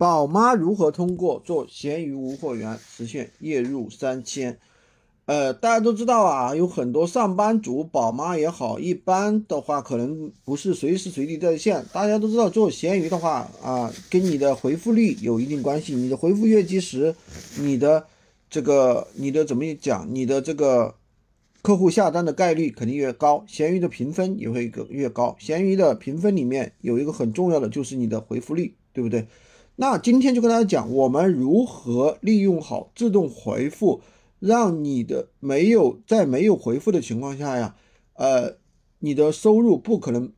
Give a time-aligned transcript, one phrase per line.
[0.00, 4.58] 宝妈如何通过做闲鱼无货源实现月入三千？
[5.26, 11.84] 呃，大家都知道啊，有很多上班族宝妈也好，一般的话可能不是随时随地在线。
[11.92, 15.94] 大家都知道做闲鱼的话啊，跟你的回复率有一定关系。
[15.94, 17.14] 你的回复越及时，
[17.58, 18.06] 你的
[18.48, 20.08] 这个你的怎么讲？
[20.14, 20.94] 你的这个
[21.60, 25.36] 客户下单的概率肯定越高，闲鱼的评分也会越高。
[25.38, 29.26] 闲鱼的评分里面有一个很重要的就是你的回复率，对不对？
[29.76, 34.02] 那今天就跟大家讲，我们如何利用好自动回复，
[34.38, 37.74] 让你的没有在没有回复的情况下呀，
[38.14, 38.58] 呃，
[38.98, 40.32] 你的收入不可能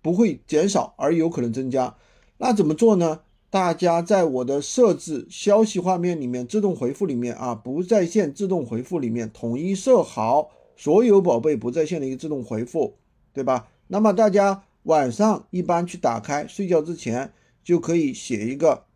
[0.00, 1.96] 不会减少，而有可能增加。
[2.38, 3.22] 那怎么做呢？
[3.50, 12.94] 大家在我的设置消息画面里面，自动回复里面啊，不在线自动回复里面，统一设好所有宝贝不在线的一个自动回复，
[13.32, 13.68] 对吧？
[13.88, 17.32] 那么大家晚上一般去打开，睡觉之前。
[17.66, 18.86] 就可以写一个，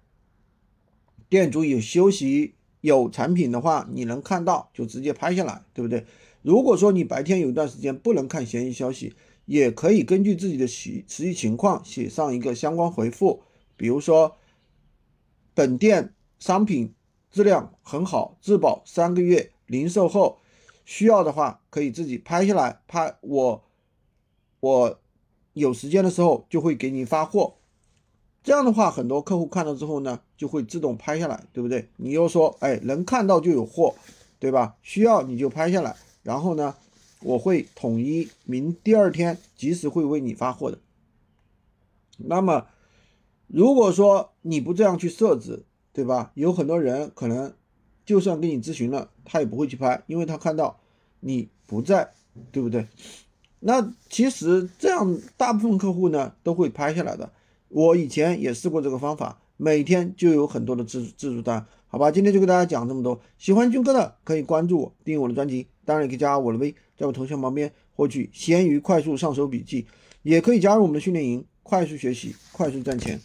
[1.28, 6.06] 店主有休息有产品的话，你能看到就直接拍下来，对不对？
[6.42, 13.42] 如果说你白天有一段时间不能看闲鱼消息，也可以根据自己的实实际情况写上一个相关回复，
[13.76, 14.36] 比如说
[15.52, 16.94] 本店商品
[17.32, 20.38] 质量很好，质保三个月，零售后
[20.84, 23.64] 需要的话可以自己拍下来，拍我
[24.60, 25.00] 我
[25.54, 27.56] 有时间的时候就会给你发货。
[28.42, 31.88] 这样的话，很多客户看到之后呢，就会自动拍下来，对不对？
[31.96, 33.94] 你又说，哎，能看到就有货，
[34.38, 34.76] 对吧？
[34.82, 36.74] 需要你就拍下来，然后呢，
[37.22, 40.78] 我会统一明第二天及时会为你发货的。
[42.16, 42.66] 那么，
[43.46, 46.32] 如果说你不这样去设置，对吧？
[46.34, 47.52] 有很多人可能
[48.06, 50.80] 就算跟你咨询了，他也不会去拍，因为他看到
[51.20, 52.10] 你不在，
[52.50, 52.86] 对不对？
[53.58, 57.30] 那其实这样大部分客户呢都会拍下来的。
[57.70, 63.20] 我以前也试过这个方法，每天就有很多的自自助单，好吧，今天就给大家讲这么多。
[63.38, 69.86] 喜欢军哥的可以关注我，订阅我的专辑，当然也可以加我的微，在我头像旁边获取闲鱼快速上手笔记，
[70.22, 73.20] 也可以加入我们的训练营，快速学习，快速赚钱。